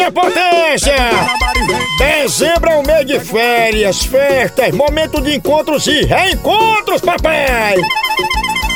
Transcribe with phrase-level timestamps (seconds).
[0.00, 0.96] Eita potência!
[1.98, 7.74] Dezembro é o mês de férias, festas, momento de encontros e reencontros, papai!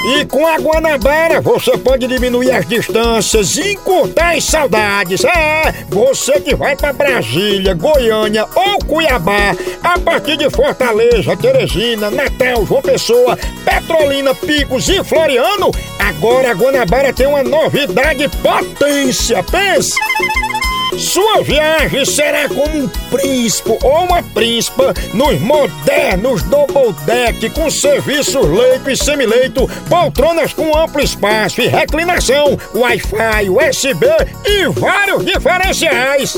[0.06, 5.24] E com a Guanabara você pode diminuir as distâncias e encurtar as saudades.
[5.24, 12.66] É, você que vai para Brasília, Goiânia ou Cuiabá, a partir de Fortaleza, Teresina, Natal,
[12.66, 19.42] João Pessoa, Petrolina, Picos e Floriano, agora a Guanabara tem uma novidade potência.
[19.42, 19.94] Pense!
[20.98, 28.46] Sua viagem será como um príncipe ou uma príncipa nos modernos double deck com serviços
[28.46, 34.06] leito e semileito, poltronas com amplo espaço e reclinação, Wi-Fi, USB
[34.44, 36.36] e vários diferenciais.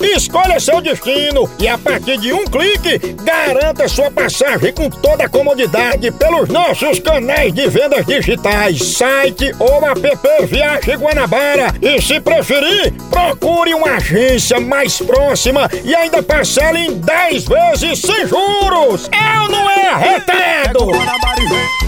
[0.00, 5.28] Escolha seu destino e a partir de um clique, garanta sua passagem com toda a
[5.28, 11.74] comodidade pelos nossos canais de vendas digitais, site ou app Viagem Guanabara.
[11.80, 18.26] E se preferir, procure uma agência mais próxima e ainda parcele em 10 vezes sem
[18.26, 19.08] juros.
[19.12, 20.90] Eu não é arretado!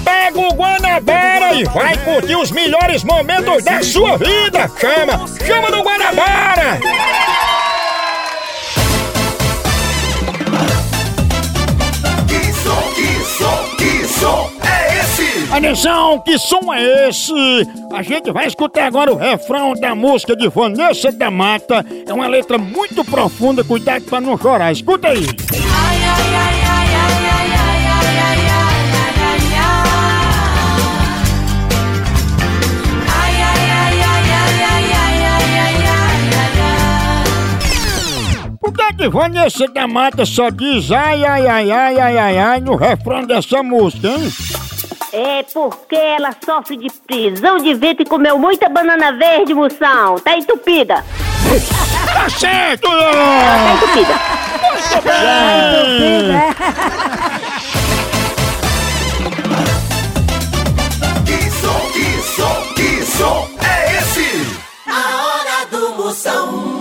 [0.05, 4.71] Pega o Guanabara e vai curtir os melhores momentos da sua vida!
[4.79, 5.27] Chama!
[5.45, 6.79] Chama do Guanabara!
[15.57, 17.33] Atenção, que som é esse?
[17.91, 21.83] A gente vai escutar agora o refrão da música de Vanessa da Mata.
[22.07, 24.71] É uma letra muito profunda, cuidado pra não chorar.
[24.71, 25.25] Escuta aí.
[25.25, 25.97] Ai.
[38.61, 42.77] Por que Vanessa da Mata só diz ai, ai, ai, ai, ai, ai, ai no
[42.77, 44.31] refrão dessa música, hein?
[45.19, 50.19] É porque ela sofre de prisão de vento e comeu muita banana verde, moção.
[50.19, 51.03] Tá entupida.
[52.13, 52.87] tá certo!
[52.87, 54.13] Tá entupida.
[55.03, 55.15] Tá
[55.79, 56.35] entupida.
[61.31, 61.71] Isso,
[62.79, 64.29] isso é esse!
[64.87, 66.76] A hora do moção!